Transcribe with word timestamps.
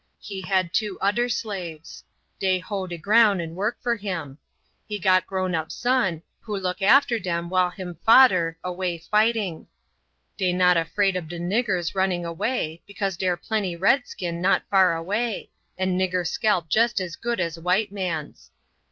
He 0.19 0.41
had 0.41 0.73
two 0.73 0.97
oder 0.99 1.29
slaves; 1.29 2.03
dey 2.39 2.57
hoe 2.57 2.87
de 2.87 2.97
ground 2.97 3.39
and 3.39 3.55
work 3.55 3.77
for 3.83 3.95
him. 3.95 4.39
He 4.87 4.97
got 4.97 5.27
grown 5.27 5.53
up 5.53 5.71
son, 5.71 6.23
who 6.39 6.57
look 6.57 6.81
after 6.81 7.19
dem 7.19 7.51
while 7.51 7.69
him 7.69 7.95
fader 8.03 8.57
away 8.63 8.97
fighting. 8.97 9.67
Dey 10.37 10.53
not 10.53 10.75
afraid 10.75 11.15
ob 11.15 11.29
de 11.29 11.37
niggers 11.37 11.93
running 11.93 12.25
away, 12.25 12.81
because 12.87 13.15
dere 13.15 13.37
plenty 13.37 13.75
redskin 13.75 14.41
not 14.41 14.63
far 14.71 14.95
away, 14.97 15.51
and 15.77 16.01
nigger 16.01 16.25
scalp 16.25 16.67
jest 16.67 16.99
as 16.99 17.15
good 17.15 17.39
as 17.39 17.59
white 17.59 17.91
man's. 17.91 18.49